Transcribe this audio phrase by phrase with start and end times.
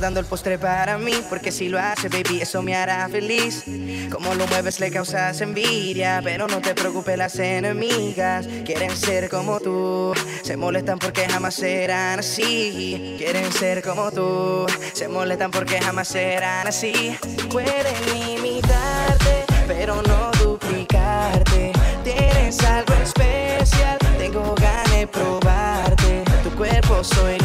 [0.00, 3.64] guardando el postre para mí, porque si lo hace, baby, eso me hará feliz.
[4.10, 9.60] Como lo mueves le causas envidia, pero no te preocupes, las enemigas quieren ser como
[9.60, 10.14] tú.
[10.42, 13.16] Se molestan porque jamás serán así.
[13.18, 17.14] Quieren ser como tú, se molestan porque jamás serán así.
[17.50, 21.72] Pueden imitarte, pero no duplicarte.
[22.02, 26.24] Tienes algo especial, tengo ganas de probarte.
[26.42, 27.39] Tu cuerpo soy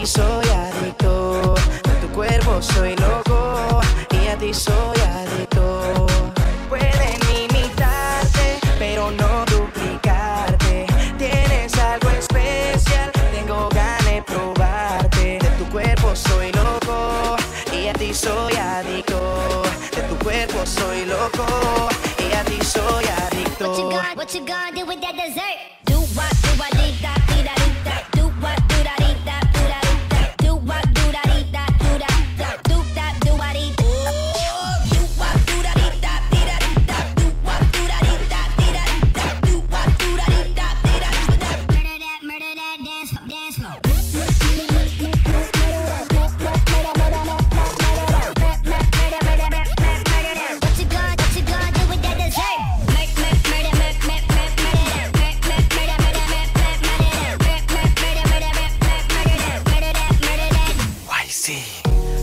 [0.00, 1.54] ti soy adicto.
[1.82, 6.06] De tu cuerpo soy loco y a ti soy adicto.
[6.68, 10.86] Pueden imitarte, pero no duplicarte.
[11.16, 15.38] Tienes algo especial, tengo ganas de probarte.
[15.38, 17.36] De tu cuerpo soy loco
[17.72, 19.62] y a ti soy adicto.
[19.94, 21.46] De tu cuerpo soy loco
[22.18, 23.66] y a ti soy adicto.
[23.66, 25.58] What you gonna, what you gonna do with that dessert?
[25.86, 27.55] Do what, do what, dee da, dee da,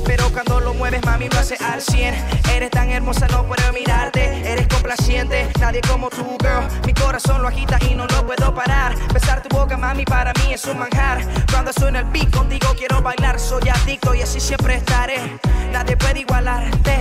[0.06, 2.14] Pero cuando lo mueves, mami, lo hace al 100.
[2.54, 4.52] Eres tan hermosa, no puedo mirarte.
[4.52, 6.68] Eres complaciente, nadie como tú, girl.
[6.86, 8.96] Mi corazón lo agita y no lo puedo parar.
[9.14, 11.22] Besar tu boca, mami, para mí es un manjar.
[11.50, 13.40] Cuando suena el beat, contigo quiero bailar.
[13.40, 15.40] Soy adicto y así siempre estaré.
[15.72, 16.93] Nadie puede igualarte.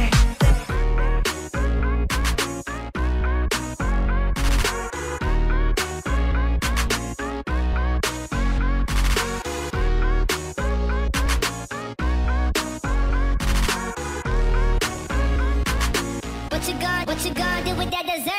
[17.93, 18.33] that dessert.